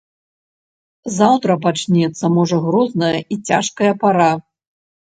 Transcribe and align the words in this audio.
Заўтра 1.17 1.51
пачнецца 1.67 2.33
можа 2.39 2.57
грозная 2.65 3.15
і 3.23 3.35
цяжкая 3.47 3.93
пара. 4.05 4.31